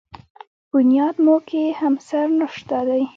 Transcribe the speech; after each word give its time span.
بنیاد 0.71 1.15
مو 1.25 1.35
کې 1.47 1.63
همسر 1.81 2.27
نشته 2.39 2.79
دی. 2.87 3.03